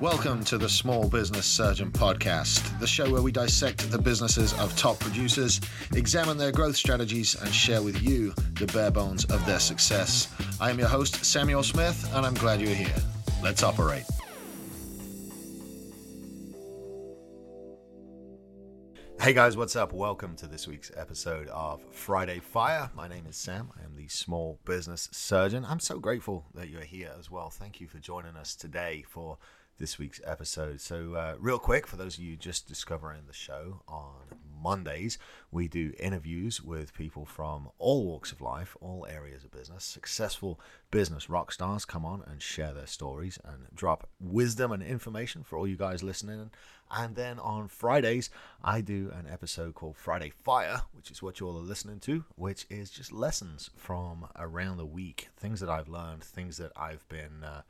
[0.00, 4.74] Welcome to the Small Business Surgeon Podcast, the show where we dissect the businesses of
[4.74, 5.60] top producers,
[5.94, 10.34] examine their growth strategies, and share with you the bare bones of their success.
[10.58, 12.96] I am your host, Samuel Smith, and I'm glad you're here.
[13.42, 14.04] Let's operate.
[19.20, 19.92] Hey guys, what's up?
[19.92, 22.90] Welcome to this week's episode of Friday Fire.
[22.94, 23.68] My name is Sam.
[23.78, 25.66] I am the small business surgeon.
[25.68, 27.50] I'm so grateful that you're here as well.
[27.50, 29.36] Thank you for joining us today for
[29.80, 30.78] this week's episode.
[30.78, 34.12] So, uh, real quick, for those of you just discovering the show on
[34.62, 35.16] Mondays,
[35.50, 39.82] we do interviews with people from all walks of life, all areas of business.
[39.82, 45.42] Successful business rock stars come on and share their stories and drop wisdom and information
[45.42, 46.50] for all you guys listening.
[46.90, 48.28] And then on Fridays,
[48.62, 52.24] I do an episode called Friday Fire, which is what you all are listening to,
[52.36, 57.08] which is just lessons from around the week, things that I've learned, things that I've
[57.08, 57.42] been.
[57.42, 57.62] Uh,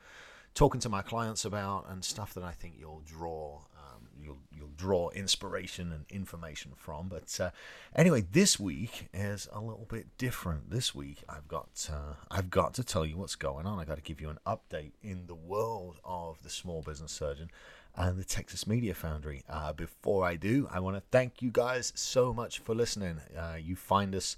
[0.55, 4.73] talking to my clients about and stuff that I think you'll draw um, you'll you'll
[4.77, 7.09] draw inspiration and information from.
[7.09, 7.51] But uh,
[7.95, 10.71] anyway, this week is a little bit different.
[10.71, 13.79] This week I've got uh, I've got to tell you what's going on.
[13.79, 17.51] I got to give you an update in the world of the small business surgeon
[17.97, 19.43] and the Texas Media Foundry.
[19.49, 23.21] Uh, before I do, I want to thank you guys so much for listening.
[23.37, 24.37] Uh, you find us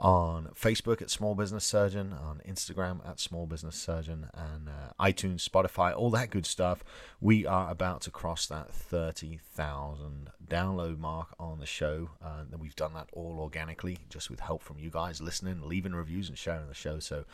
[0.00, 5.48] on Facebook at Small Business Surgeon, on Instagram at Small Business Surgeon, and uh, iTunes,
[5.48, 6.84] Spotify, all that good stuff.
[7.20, 12.10] We are about to cross that 30,000 download mark on the show.
[12.22, 15.94] Uh, and we've done that all organically, just with help from you guys listening, leaving
[15.94, 16.98] reviews, and sharing the show.
[16.98, 17.24] So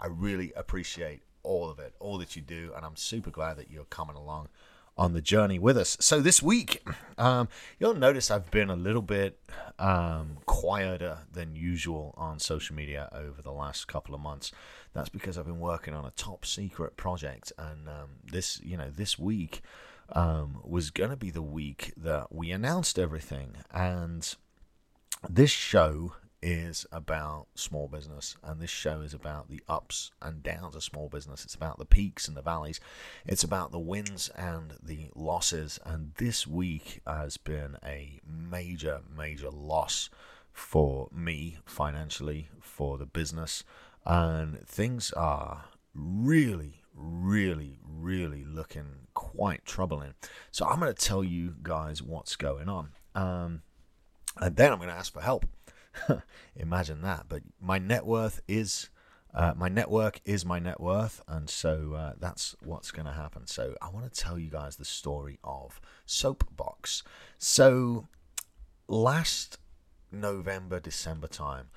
[0.00, 3.70] I really appreciate all of it, all that you do, and I'm super glad that
[3.70, 4.48] you're coming along
[4.96, 5.96] on the journey with us.
[6.00, 6.86] So this week,
[7.20, 9.38] um, you'll notice I've been a little bit
[9.78, 14.52] um, quieter than usual on social media over the last couple of months.
[14.94, 18.90] That's because I've been working on a top secret project, and um, this, you know,
[18.90, 19.60] this week
[20.12, 24.34] um, was going to be the week that we announced everything, and
[25.28, 30.74] this show is about small business, and this show is about the ups and downs
[30.74, 31.44] of small business.
[31.44, 32.80] It's about the peaks and the valleys.
[33.26, 35.78] It's about the wins and the losses.
[35.84, 40.10] And this week has been a major, major loss
[40.52, 43.64] for me financially, for the business.
[44.04, 45.64] And things are
[45.94, 50.14] really, really, really looking quite troubling.
[50.50, 52.90] So I'm going to tell you guys what's going on.
[53.14, 53.62] Um,
[54.38, 55.46] and then I'm going to ask for help.
[56.56, 57.26] Imagine that.
[57.28, 58.90] But my net worth is
[59.32, 63.46] uh, my network is my net worth, and so uh, that's what's going to happen.
[63.46, 67.02] So I want to tell you guys the story of Soapbox.
[67.38, 68.08] So
[68.88, 69.58] last
[70.10, 71.68] November, December time,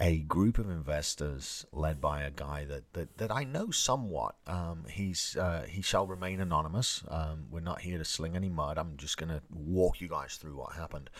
[0.00, 4.34] a group of investors led by a guy that, that, that I know somewhat.
[4.46, 7.04] Um, he's uh, he shall remain anonymous.
[7.08, 8.78] Um, we're not here to sling any mud.
[8.78, 11.10] I'm just going to walk you guys through what happened.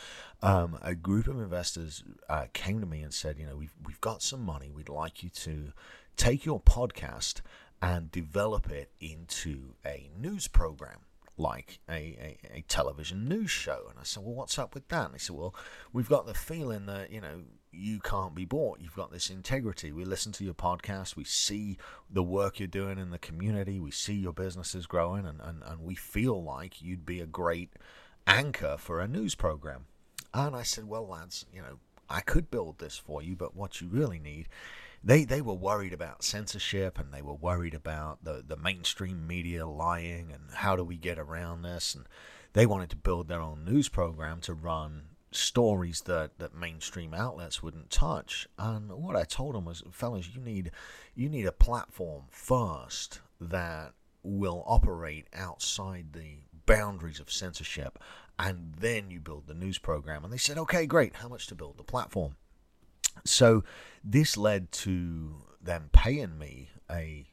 [0.43, 4.01] Um, a group of investors uh, came to me and said, you know, we've we've
[4.01, 4.71] got some money.
[4.71, 5.73] We'd like you to
[6.17, 7.43] take your podcast
[7.83, 11.01] and develop it into a news program
[11.37, 13.87] like a, a, a, television news show.
[13.89, 15.07] And I said, Well, what's up with that?
[15.07, 15.55] And he said, Well,
[15.93, 17.43] we've got the feeling that, you know,
[17.73, 18.81] you can't be bought.
[18.81, 19.93] You've got this integrity.
[19.93, 21.17] We listen to your podcast.
[21.17, 21.79] We see
[22.11, 23.79] the work you're doing in the community.
[23.79, 27.71] We see your businesses growing, and, and, and we feel like you'd be a great
[28.27, 29.87] anchor for a news program.
[30.35, 33.81] And I said, Well, lads, you know, I could build this for you, but what
[33.81, 34.49] you really need.
[35.03, 39.67] They, they were worried about censorship and they were worried about the, the mainstream media
[39.67, 42.05] lying and how do we get around this and
[42.53, 45.03] they wanted to build their own news program to run
[45.33, 48.49] stories that, that mainstream outlets wouldn't touch.
[48.59, 50.71] And what I told them was, fellas, you need
[51.15, 53.93] you need a platform first that
[54.23, 57.99] will operate outside the boundaries of censorship,
[58.39, 60.25] and then you build the news program.
[60.25, 61.17] And they said, okay, great.
[61.17, 62.37] How much to build the platform?
[63.25, 63.65] So
[64.05, 67.27] this led to them paying me a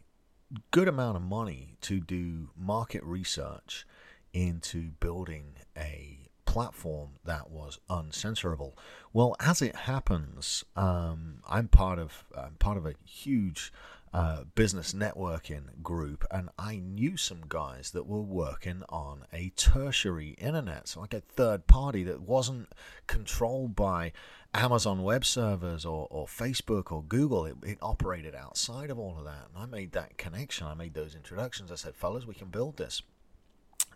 [0.71, 3.86] good amount of money to do market research
[4.33, 6.17] into building a
[6.47, 8.73] platform that was uncensorable.
[9.13, 13.71] Well, as it happens, um, I'm part of I'm part of a huge
[14.13, 20.29] uh, business networking group, and I knew some guys that were working on a tertiary
[20.39, 22.69] internet, so like a third party that wasn't
[23.05, 24.13] controlled by
[24.53, 27.45] Amazon Web Servers or, or Facebook or Google.
[27.45, 30.65] It, it operated outside of all of that, and I made that connection.
[30.65, 31.71] I made those introductions.
[31.71, 33.01] I said, "Fellas, we can build this,"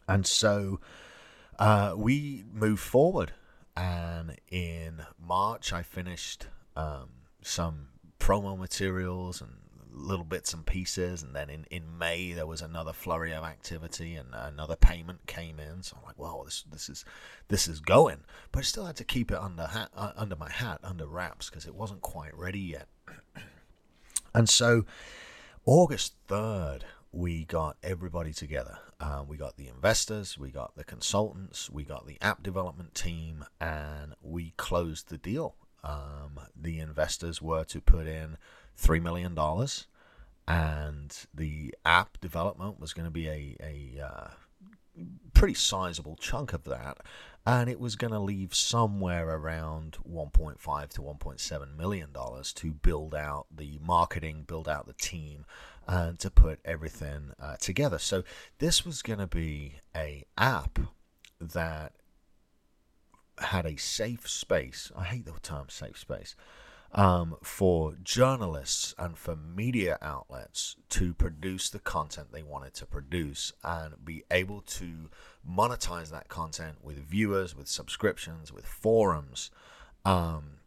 [0.07, 0.81] and so
[1.61, 3.33] uh, we moved forward,
[3.77, 7.09] and in March, I finished um,
[7.43, 9.51] some promo materials and
[9.91, 14.15] little bits and pieces, and then in, in May there was another flurry of activity,
[14.15, 15.83] and another payment came in.
[15.83, 17.05] So I'm like, well, this this is
[17.47, 18.21] this is going,
[18.51, 21.51] but I still had to keep it under hat, uh, under my hat, under wraps,
[21.51, 22.87] because it wasn't quite ready yet.
[24.33, 24.83] and so
[25.65, 28.79] August third, we got everybody together.
[29.01, 33.43] Uh, we got the investors, we got the consultants, we got the app development team,
[33.59, 35.55] and we closed the deal.
[35.83, 38.37] Um, the investors were to put in
[38.79, 39.35] $3 million,
[40.47, 44.27] and the app development was going to be a, a uh,
[45.33, 46.99] pretty sizable chunk of that.
[47.45, 53.15] And it was going to leave somewhere around 1.5 to 1.7 million dollars to build
[53.15, 55.45] out the marketing, build out the team,
[55.87, 57.97] and to put everything uh, together.
[57.97, 58.23] So
[58.59, 60.79] this was going to be a app
[61.39, 61.93] that
[63.39, 64.91] had a safe space.
[64.95, 66.35] I hate the term safe space.
[66.93, 73.53] Um, for journalists and for media outlets to produce the content they wanted to produce
[73.63, 75.09] and be able to
[75.49, 79.51] monetize that content with viewers, with subscriptions, with forums,
[80.03, 80.57] um,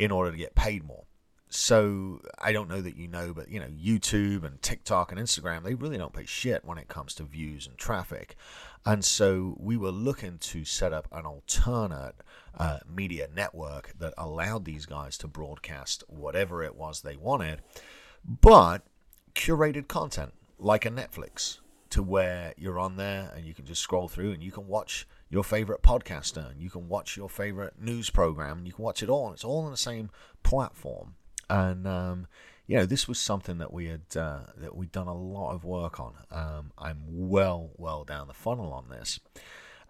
[0.00, 1.04] in order to get paid more
[1.50, 5.62] so I don't know that you know, but you know, YouTube and TikTok and Instagram,
[5.62, 8.36] they really don't pay shit when it comes to views and traffic.
[8.84, 12.14] And so we were looking to set up an alternate
[12.56, 17.62] uh, media network that allowed these guys to broadcast whatever it was they wanted,
[18.24, 18.82] but
[19.34, 21.58] curated content like a Netflix
[21.90, 25.06] to where you're on there and you can just scroll through and you can watch
[25.30, 29.02] your favorite podcaster and you can watch your favorite news program and you can watch
[29.02, 29.32] it all.
[29.32, 30.10] It's all on the same
[30.42, 31.14] platform
[31.50, 32.26] and um,
[32.66, 35.64] you know this was something that we had uh, that we'd done a lot of
[35.64, 36.14] work on.
[36.30, 39.18] Um, I'm well well down the funnel on this,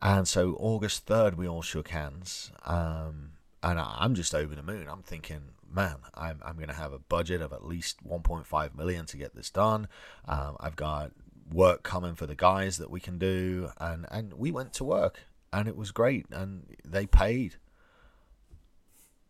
[0.00, 3.32] and so August third we all shook hands, um,
[3.62, 4.86] and I'm just over the moon.
[4.88, 5.40] I'm thinking,
[5.70, 9.34] man, I'm I'm going to have a budget of at least 1.5 million to get
[9.34, 9.88] this done.
[10.26, 11.12] Um, I've got
[11.52, 15.24] work coming for the guys that we can do, and and we went to work,
[15.52, 17.56] and it was great, and they paid,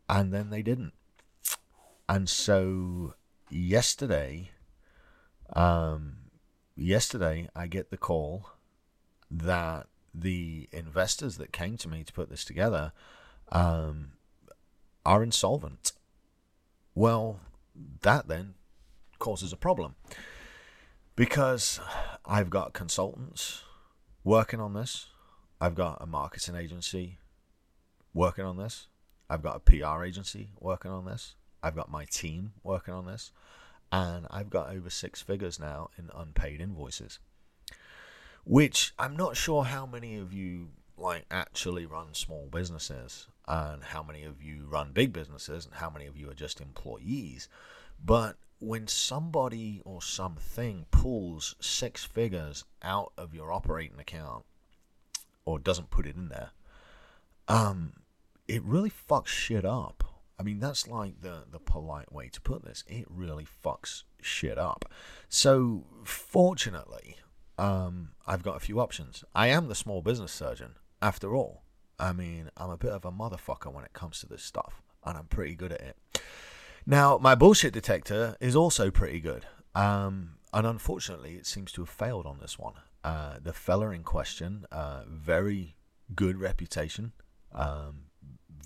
[0.08, 0.92] and then they didn't
[2.08, 3.14] and so
[3.50, 4.50] yesterday,
[5.54, 6.16] um,
[6.76, 8.50] yesterday I get the call
[9.30, 12.92] that the investors that came to me to put this together
[13.52, 14.12] um,
[15.04, 15.92] are insolvent.
[16.94, 17.40] Well,
[18.02, 18.54] that then
[19.18, 19.94] causes a problem
[21.14, 21.80] because
[22.24, 23.62] I've got consultants
[24.24, 25.06] working on this.
[25.60, 27.18] I've got a marketing agency
[28.14, 28.86] working on this.
[29.28, 31.34] I've got a PR agency working on this.
[31.62, 33.32] I've got my team working on this,
[33.90, 37.18] and I've got over six figures now in unpaid invoices.
[38.44, 44.02] Which I'm not sure how many of you like actually run small businesses and how
[44.02, 47.48] many of you run big businesses and how many of you are just employees.
[48.04, 54.44] But when somebody or something pulls six figures out of your operating account
[55.44, 56.50] or doesn't put it in there,
[57.46, 57.92] um,
[58.46, 60.04] it really fucks shit up.
[60.38, 62.84] I mean, that's like the, the polite way to put this.
[62.86, 64.84] It really fucks shit up.
[65.28, 67.16] So, fortunately,
[67.58, 69.24] um, I've got a few options.
[69.34, 71.62] I am the small business surgeon, after all.
[71.98, 75.18] I mean, I'm a bit of a motherfucker when it comes to this stuff, and
[75.18, 76.22] I'm pretty good at it.
[76.86, 79.44] Now, my bullshit detector is also pretty good.
[79.74, 82.74] Um, and unfortunately, it seems to have failed on this one.
[83.04, 85.76] Uh, the fella in question, uh, very
[86.14, 87.12] good reputation,
[87.52, 88.07] um,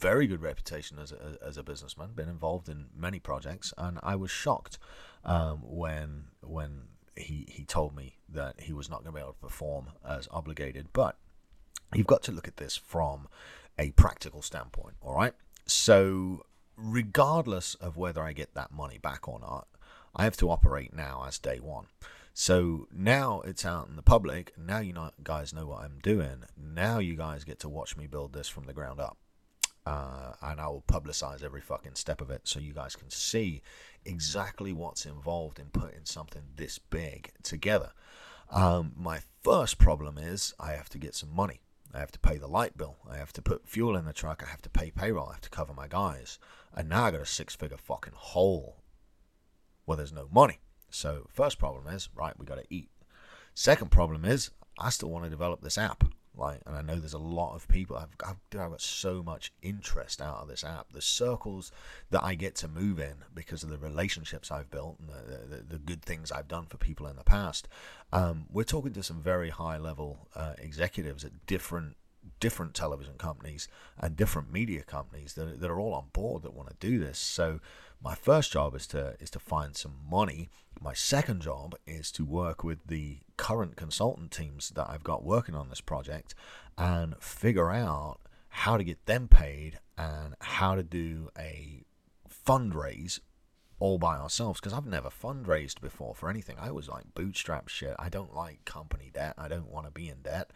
[0.03, 4.17] very good reputation as a, as a businessman, been involved in many projects, and I
[4.17, 4.79] was shocked
[5.25, 9.35] um, when when he he told me that he was not going to be able
[9.35, 10.89] to perform as obligated.
[10.93, 11.17] But
[11.95, 13.29] you've got to look at this from
[13.79, 14.97] a practical standpoint.
[15.01, 15.35] All right,
[15.67, 16.45] so
[16.77, 19.69] regardless of whether I get that money back or not,
[20.17, 21.87] I have to operate now as day one.
[22.35, 24.53] So now it's out in the public.
[24.59, 26.45] Now you guys know what I'm doing.
[26.57, 29.19] Now you guys get to watch me build this from the ground up
[29.85, 33.63] uh, and I will publicize every fucking step of it so you guys can see
[34.05, 37.93] exactly what's involved in putting something this big together.
[38.51, 41.63] Um, my first problem is I have to get some money.
[41.95, 42.97] I have to pay the light bill.
[43.11, 44.43] I have to put fuel in the truck.
[44.47, 45.29] I have to pay payroll.
[45.29, 46.39] I have to cover my guys.
[46.75, 48.83] And now I got a six figure fucking hole
[49.85, 50.61] where there's no money.
[50.91, 52.91] So, first problem is, right, we got to eat.
[53.55, 56.05] Second problem is, I still want to develop this app.
[56.35, 57.97] Like, and I know there's a lot of people.
[57.97, 60.93] I've, I've, I've got so much interest out of this app.
[60.93, 61.71] The circles
[62.11, 65.63] that I get to move in because of the relationships I've built and the, the,
[65.63, 67.69] the good things I've done for people in the past.
[68.13, 71.97] Um, we're talking to some very high level uh, executives at different
[72.39, 76.69] different television companies and different media companies that, that are all on board that want
[76.69, 77.19] to do this.
[77.19, 77.61] So
[78.05, 80.51] My first job is to is to find some money.
[80.81, 85.55] My second job is to work with the current consultant teams that I've got working
[85.55, 86.35] on this project
[86.77, 88.19] and figure out
[88.49, 91.85] how to get them paid and how to do a
[92.29, 93.21] fundraise
[93.79, 96.57] all by ourselves because I've never fundraised before for anything.
[96.59, 97.95] I was like bootstrap shit.
[97.99, 99.35] I don't like company debt.
[99.39, 100.51] I don't want to be in debt.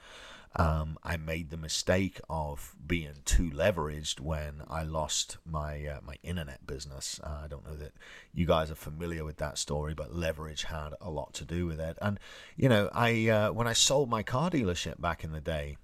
[0.54, 6.16] Um, I made the mistake of being too leveraged when I lost my uh, my
[6.22, 7.20] internet business.
[7.22, 7.92] Uh, I don't know that
[8.32, 11.80] you guys are familiar with that story, but leverage had a lot to do with
[11.80, 11.98] it.
[12.00, 12.18] And
[12.56, 15.76] you know, I uh, when I sold my car dealership back in the day,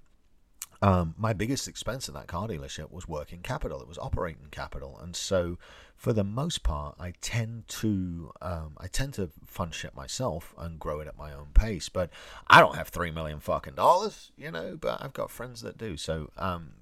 [0.82, 3.80] um, my biggest expense in that car dealership was working capital.
[3.80, 5.56] It was operating capital, and so
[5.94, 10.80] for the most part, I tend to um, I tend to fund shit myself and
[10.80, 11.88] grow it at my own pace.
[11.88, 12.10] But
[12.48, 14.76] I don't have three million fucking dollars, you know.
[14.80, 15.96] But I've got friends that do.
[15.96, 16.72] So um,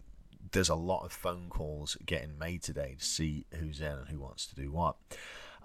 [0.52, 4.18] there's a lot of phone calls getting made today to see who's in and who
[4.18, 4.96] wants to do what.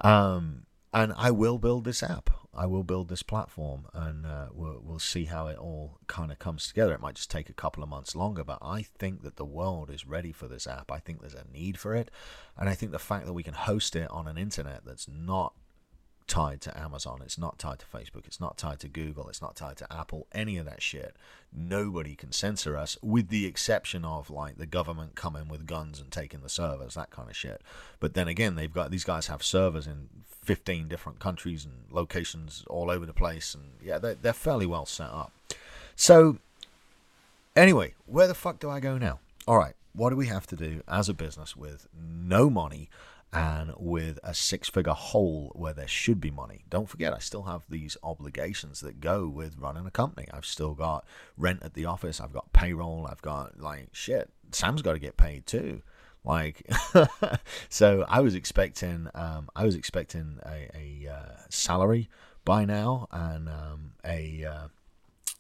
[0.02, 0.66] Um,
[0.96, 2.30] and I will build this app.
[2.54, 6.40] I will build this platform, and uh, we'll, we'll see how it all kind of
[6.40, 6.94] comes together.
[6.94, 9.92] It might just take a couple of months longer, but I think that the world
[9.92, 10.90] is ready for this app.
[10.90, 12.10] I think there's a need for it,
[12.58, 15.54] and I think the fact that we can host it on an internet that's not
[16.28, 17.22] tied to Amazon.
[17.24, 18.26] It's not tied to Facebook.
[18.26, 19.30] It's not tied to Google.
[19.30, 20.28] It's not tied to Apple.
[20.34, 21.16] Any of that shit.
[21.56, 26.12] Nobody can censor us, with the exception of like the government coming with guns and
[26.12, 27.62] taking the servers, that kind of shit.
[28.00, 30.10] But then again, they've got these guys have servers in
[30.44, 34.86] 15 different countries and locations all over the place, and yeah, they're, they're fairly well
[34.86, 35.32] set up.
[35.96, 36.40] So,
[37.56, 39.20] anyway, where the fuck do I go now?
[39.48, 42.90] All right, what do we have to do as a business with no money?
[43.36, 46.64] And with a six figure hole where there should be money.
[46.70, 50.28] Don't forget, I still have these obligations that go with running a company.
[50.34, 51.06] I've still got
[51.38, 54.30] rent at the office, I've got payroll, I've got like shit.
[54.52, 55.82] Sam's got to get paid too.
[56.24, 56.68] Like,
[57.70, 62.10] so I was expecting, um, I was expecting a, a uh, salary
[62.46, 64.68] by now and um, a uh,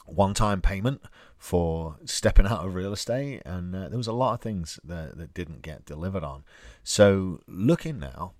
[0.05, 1.01] one-time payment
[1.37, 5.17] for stepping out of real estate, and uh, there was a lot of things that,
[5.17, 6.43] that didn't get delivered on.
[6.83, 8.33] So looking now,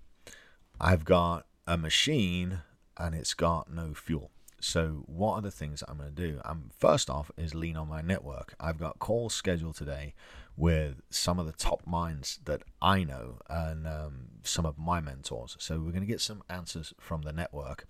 [0.80, 2.60] I've got a machine
[2.96, 4.30] and it's got no fuel.
[4.60, 6.40] So what are the things I'm going to do?
[6.44, 8.54] I'm first off is lean on my network.
[8.58, 10.14] I've got calls scheduled today
[10.56, 15.56] with some of the top minds that I know and um, some of my mentors.
[15.60, 17.86] So we're going to get some answers from the network.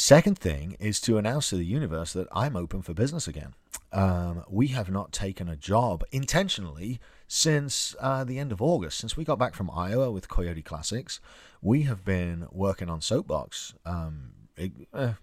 [0.00, 3.54] Second thing is to announce to the universe that I'm open for business again.
[3.92, 8.98] Um, we have not taken a job intentionally since uh, the end of August.
[8.98, 11.18] Since we got back from Iowa with Coyote Classics,
[11.60, 13.74] we have been working on Soapbox.
[13.84, 15.14] Um, it, eh,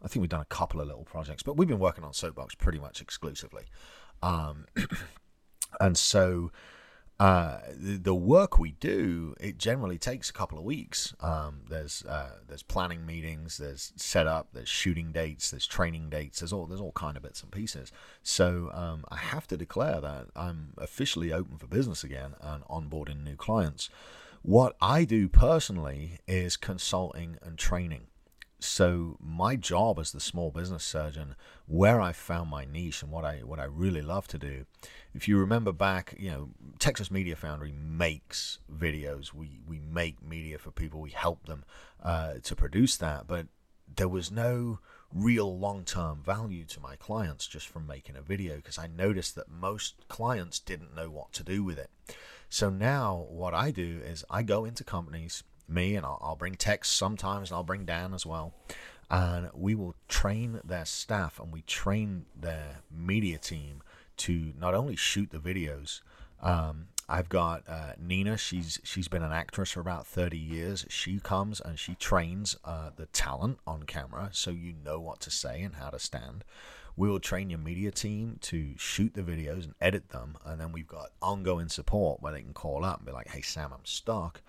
[0.00, 2.54] I think we've done a couple of little projects, but we've been working on Soapbox
[2.54, 3.64] pretty much exclusively.
[4.22, 4.66] Um,
[5.80, 6.52] and so
[7.20, 11.14] uh, the, work we do it generally takes a couple of weeks.
[11.20, 16.40] Um, there's uh, there's planning meetings, there's setup, there's shooting dates, there's training dates.
[16.40, 17.92] There's all there's all kind of bits and pieces.
[18.22, 23.22] So um, I have to declare that I'm officially open for business again and onboarding
[23.22, 23.90] new clients.
[24.40, 28.06] What I do personally is consulting and training.
[28.60, 31.34] So my job as the small business surgeon,
[31.66, 34.66] where I found my niche and what I what I really love to do,
[35.14, 39.32] if you remember back, you know, Texas Media Foundry makes videos.
[39.32, 41.00] We we make media for people.
[41.00, 41.64] We help them
[42.02, 43.46] uh, to produce that, but
[43.96, 44.78] there was no
[45.12, 49.34] real long term value to my clients just from making a video because I noticed
[49.36, 51.90] that most clients didn't know what to do with it.
[52.48, 56.54] So now what I do is I go into companies me, and I'll, I'll bring
[56.54, 58.54] Tex sometimes, and I'll bring Dan as well.
[59.10, 63.82] And we will train their staff and we train their media team
[64.18, 66.00] to not only shoot the videos.
[66.40, 68.36] Um, I've got uh, Nina.
[68.36, 70.86] She's she's been an actress for about thirty years.
[70.88, 75.30] She comes and she trains uh, the talent on camera, so you know what to
[75.30, 76.44] say and how to stand.
[76.96, 80.72] We will train your media team to shoot the videos and edit them, and then
[80.72, 83.84] we've got ongoing support where they can call up and be like, "Hey Sam, I'm
[83.84, 84.42] stuck."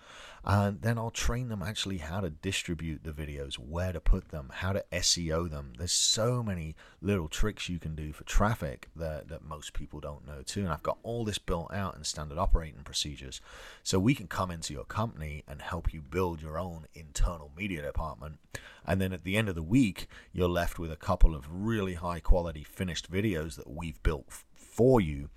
[0.44, 4.50] and then I'll train them actually how to distribute the videos, where to put them,
[4.52, 5.74] how to SEO them.
[5.78, 10.26] There's so many little tricks you can do for traffic that, that most people don't
[10.26, 10.62] know too.
[10.62, 13.40] And I've got all this built out in standard operating procedures.
[13.84, 17.82] So we can come into your company and help you build your own internal media
[17.82, 18.40] department.
[18.84, 21.94] And then at the end of the week, you're left with a couple of really
[21.94, 22.31] high quality
[22.64, 25.28] finished videos that we've built for you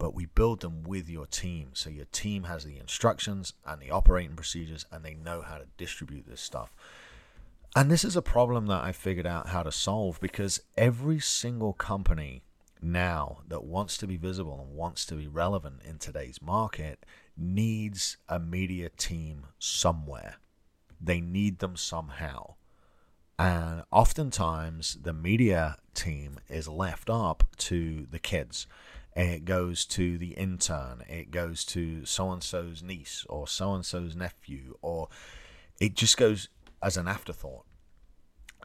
[0.00, 1.68] but we build them with your team.
[1.74, 5.66] So your team has the instructions and the operating procedures and they know how to
[5.76, 6.72] distribute this stuff.
[7.76, 11.74] And this is a problem that I figured out how to solve because every single
[11.74, 12.42] company
[12.80, 17.04] now that wants to be visible and wants to be relevant in today's market
[17.36, 20.36] needs a media team somewhere.
[21.00, 22.54] they need them somehow.
[23.40, 28.66] And oftentimes, the media team is left up to the kids.
[29.16, 31.02] It goes to the intern.
[31.08, 35.08] It goes to so and so's niece or so and so's nephew, or
[35.80, 36.50] it just goes
[36.82, 37.64] as an afterthought.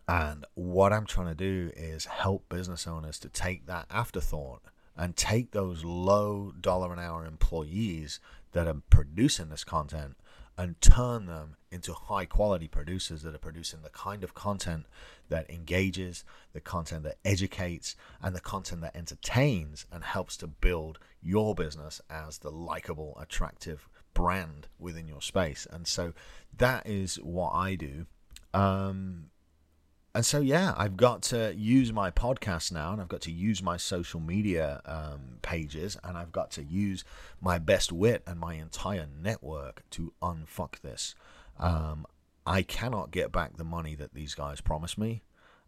[0.09, 4.61] And what I'm trying to do is help business owners to take that afterthought
[4.97, 8.19] and take those low dollar an hour employees
[8.51, 10.17] that are producing this content
[10.57, 14.85] and turn them into high quality producers that are producing the kind of content
[15.29, 20.97] that engages, the content that educates, and the content that entertains and helps to build
[21.21, 25.67] your business as the likable, attractive brand within your space.
[25.69, 26.13] And so
[26.57, 28.05] that is what I do.
[28.53, 29.31] Um,
[30.15, 33.61] and so yeah i've got to use my podcast now and i've got to use
[33.61, 37.03] my social media um, pages and i've got to use
[37.41, 41.15] my best wit and my entire network to unfuck this
[41.59, 42.05] um,
[42.45, 45.21] i cannot get back the money that these guys promised me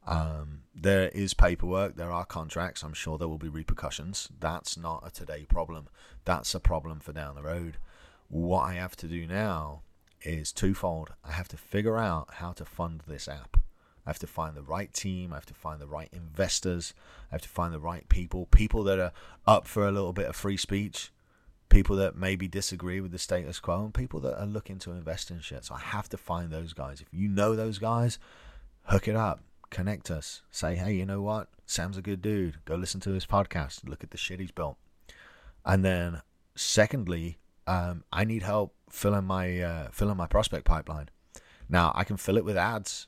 [0.06, 5.04] um, there is paperwork there are contracts i'm sure there will be repercussions that's not
[5.06, 5.88] a today problem
[6.26, 7.78] that's a problem for down the road
[8.30, 9.82] what i have to do now
[10.22, 13.58] is twofold i have to figure out how to fund this app
[14.08, 15.34] I have to find the right team.
[15.34, 16.94] I have to find the right investors.
[17.30, 18.46] I have to find the right people.
[18.46, 19.12] People that are
[19.46, 21.12] up for a little bit of free speech.
[21.70, 23.86] People that maybe disagree with the status quo.
[23.86, 25.66] And people that are looking to invest in shit.
[25.66, 27.02] So I have to find those guys.
[27.02, 28.20] If you know those guys,
[28.84, 29.42] hook it up.
[29.70, 30.42] Connect us.
[30.50, 31.50] Say, hey, you know what?
[31.66, 32.64] Sam's a good dude.
[32.66, 33.88] Go listen to his podcast.
[33.88, 34.78] Look at the shit he's built.
[35.66, 36.22] And then,
[36.56, 41.10] secondly, um, I need help filling my uh, filling my prospect pipeline.
[41.68, 43.08] Now I can fill it with ads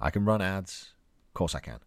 [0.00, 0.92] I can run ads.
[1.28, 1.80] Of course I can.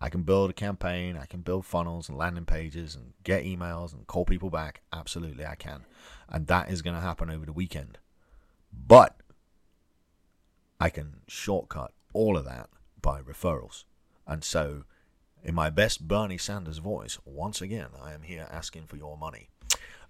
[0.00, 1.16] I can build a campaign.
[1.16, 4.80] I can build funnels and landing pages and get emails and call people back.
[4.92, 5.84] Absolutely, I can.
[6.28, 7.98] And that is going to happen over the weekend.
[8.72, 9.16] But
[10.80, 12.70] I can shortcut all of that
[13.02, 13.84] by referrals.
[14.26, 14.84] And so,
[15.42, 19.48] in my best Bernie Sanders voice, once again, I am here asking for your money.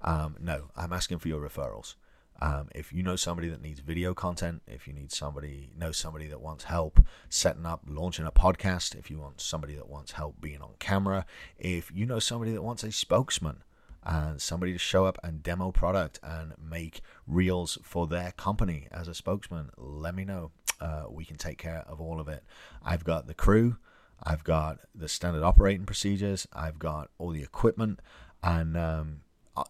[0.03, 1.95] Um, no, I'm asking for your referrals.
[2.43, 6.27] Um, if you know somebody that needs video content, if you need somebody know somebody
[6.29, 10.41] that wants help setting up, launching a podcast, if you want somebody that wants help
[10.41, 11.27] being on camera,
[11.59, 13.63] if you know somebody that wants a spokesman
[14.03, 19.07] and somebody to show up and demo product and make reels for their company as
[19.07, 20.51] a spokesman, let me know.
[20.81, 22.43] Uh, we can take care of all of it.
[22.83, 23.77] I've got the crew,
[24.23, 28.01] I've got the standard operating procedures, I've got all the equipment,
[28.43, 29.21] and um,
[29.55, 29.69] I'll,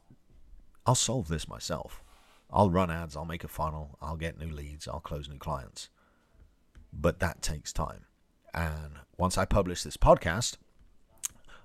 [0.87, 2.05] I'll solve this myself.
[2.53, 5.89] I'll run ads, I'll make a funnel, I'll get new leads, I'll close new clients.
[6.93, 8.07] But that takes time.
[8.53, 10.57] And once I publish this podcast,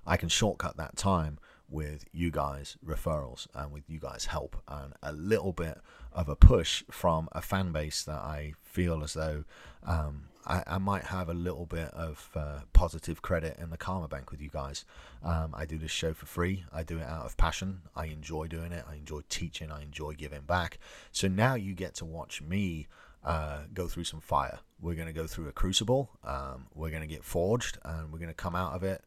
[0.06, 1.38] I can shortcut that time
[1.68, 5.78] with you guys referrals and with you guys help and a little bit
[6.12, 9.44] of a push from a fan base that I feel as though
[9.84, 14.08] um, I, I, might have a little bit of uh, positive credit in the karma
[14.08, 14.84] bank with you guys.
[15.22, 16.64] Um, I do this show for free.
[16.72, 17.82] I do it out of passion.
[17.94, 18.84] I enjoy doing it.
[18.88, 19.70] I enjoy teaching.
[19.70, 20.78] I enjoy giving back.
[21.12, 22.86] So now you get to watch me
[23.24, 24.60] uh, go through some fire.
[24.80, 26.10] We're going to go through a crucible.
[26.24, 29.02] Um, we're going to get forged and we're going to come out of it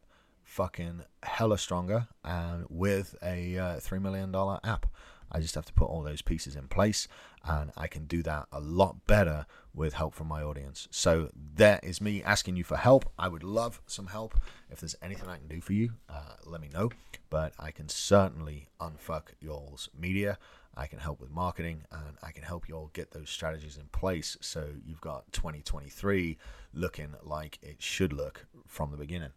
[0.50, 4.34] fucking hella stronger and with a uh, $3 million
[4.64, 4.86] app.
[5.30, 7.06] I just have to put all those pieces in place,
[7.44, 10.88] and I can do that a lot better with help from my audience.
[10.90, 13.08] So, there is me asking you for help.
[13.16, 14.34] I would love some help.
[14.70, 16.90] If there's anything I can do for you, uh, let me know.
[17.30, 20.36] But I can certainly unfuck y'all's media.
[20.76, 23.86] I can help with marketing and I can help you all get those strategies in
[23.92, 26.38] place so you've got 2023
[26.72, 29.30] looking like it should look from the beginning.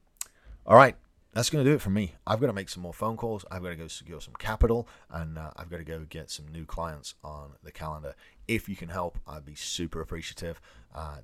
[0.66, 0.96] All right,
[1.34, 2.14] that's going to do it for me.
[2.26, 3.44] I've got to make some more phone calls.
[3.52, 6.48] I've got to go secure some capital, and uh, I've got to go get some
[6.48, 8.16] new clients on the calendar.
[8.48, 10.62] If you can help, I'd be super appreciative.
[10.96, 11.18] Uh,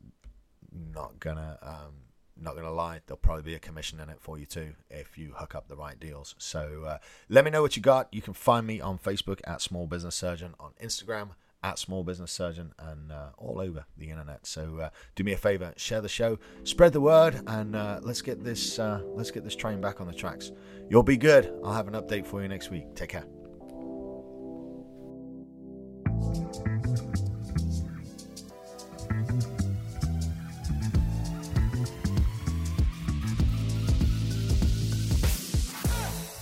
[0.94, 1.94] not gonna, um,
[2.40, 5.34] not gonna lie, there'll probably be a commission in it for you too if you
[5.36, 6.36] hook up the right deals.
[6.38, 6.98] So uh,
[7.30, 8.14] let me know what you got.
[8.14, 11.30] You can find me on Facebook at Small Business Surgeon, on Instagram
[11.64, 14.46] at Small Business Surgeon and uh, all over the internet.
[14.46, 18.22] So uh, do me a favor, share the show, spread the word, and uh, let's
[18.22, 20.52] get this uh, let's get this train back on the tracks.
[20.90, 21.54] You'll be good.
[21.64, 22.96] I'll have an update for you next week.
[22.96, 23.26] Take care.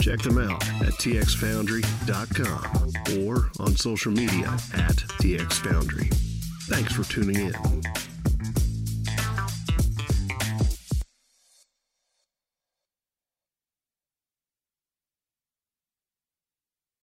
[0.00, 6.12] Check them out at txfoundry.com or on social media at txfoundry.
[6.68, 7.54] Thanks for tuning in.